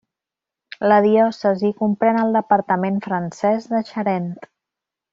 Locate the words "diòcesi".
1.07-1.71